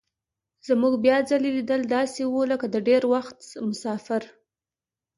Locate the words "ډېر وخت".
2.87-3.37